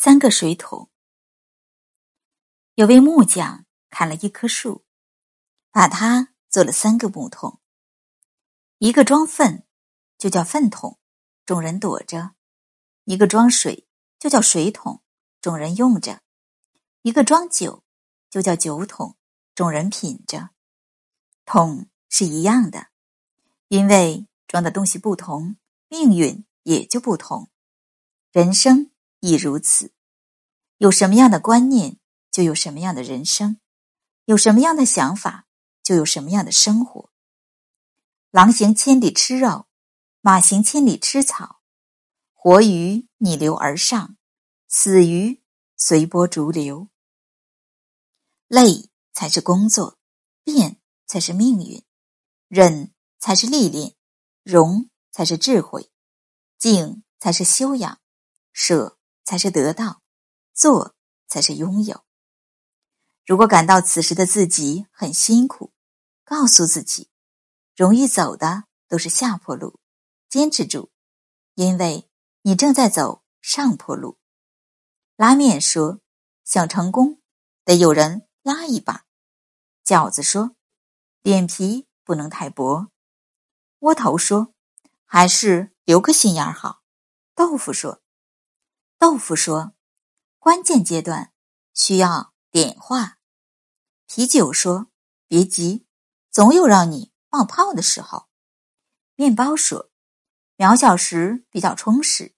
[0.00, 0.88] 三个水桶。
[2.76, 4.84] 有位木匠砍了一棵树，
[5.72, 7.58] 把它做了三个木桶：
[8.78, 9.66] 一个装粪，
[10.16, 11.00] 就叫粪桶，
[11.44, 12.36] 众人躲着；
[13.06, 13.88] 一个装水，
[14.20, 15.02] 就叫水桶，
[15.40, 16.20] 众人用着；
[17.02, 17.82] 一个装酒，
[18.30, 19.16] 就叫酒桶，
[19.56, 20.50] 众人品着。
[21.44, 22.90] 桶是一样的，
[23.66, 25.56] 因为装的东西不同，
[25.88, 27.50] 命运也就不同。
[28.30, 28.92] 人生。
[29.20, 29.92] 亦如此，
[30.78, 31.98] 有什么样的观念，
[32.30, 33.56] 就有什么样的人生；
[34.24, 35.46] 有什么样的想法，
[35.82, 37.10] 就有什么样的生活。
[38.30, 39.66] 狼行千里吃肉，
[40.20, 41.60] 马行千里吃草。
[42.32, 44.16] 活鱼逆流而上，
[44.68, 45.42] 死鱼
[45.76, 46.88] 随波逐流。
[48.46, 49.98] 累才是工作，
[50.44, 51.84] 变才是命运，
[52.48, 53.94] 忍才是历练，
[54.42, 55.90] 容才是智慧，
[56.56, 58.00] 静才是修养，
[58.52, 58.94] 舍。
[59.28, 59.97] 才是得到，
[60.58, 60.96] 做
[61.28, 62.04] 才是拥有。
[63.24, 65.72] 如果感到此时的自己很辛苦，
[66.24, 67.08] 告诉自己，
[67.76, 69.78] 容易走的都是下坡路，
[70.28, 70.90] 坚持住，
[71.54, 72.10] 因为
[72.42, 74.18] 你正在走上坡路。
[75.14, 76.00] 拉面说
[76.44, 77.22] ：“想成功，
[77.64, 79.04] 得有人拉一把。”
[79.86, 80.56] 饺子说
[81.22, 82.88] ：“脸皮不能太薄。”
[83.78, 84.52] 窝头说
[85.06, 86.82] ：“还是留个心眼好。”
[87.36, 88.02] 豆腐说。
[88.98, 89.74] 豆腐说
[90.48, 91.30] ：“关键阶段
[91.74, 93.18] 需要点化。”
[94.08, 94.86] 啤酒说
[95.28, 95.84] ：“别急，
[96.30, 98.28] 总有让你冒泡的时候。”
[99.14, 99.90] 面包说
[100.56, 102.34] ：“渺小时比较充实，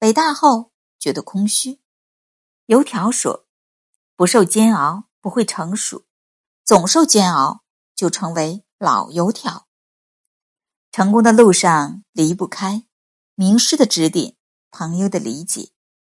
[0.00, 1.80] 伟大后觉得空虚。”
[2.68, 3.46] 油条说
[4.14, 6.04] ：“不受煎熬不会成熟，
[6.66, 7.64] 总受煎熬
[7.96, 9.66] 就成为老油条。”
[10.92, 12.86] 成功的路上离不开
[13.34, 14.36] 名师的指点，
[14.70, 15.70] 朋友的理解。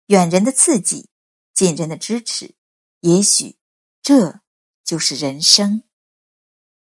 [0.08, 1.09] 远人的刺激，
[1.58, 2.54] 近人的支持，
[3.00, 3.58] 也许
[4.04, 4.42] 这
[4.84, 5.82] 就是人生。